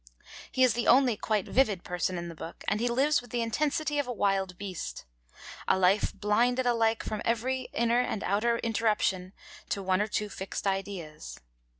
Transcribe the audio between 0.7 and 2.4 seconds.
the only quite vivid person in the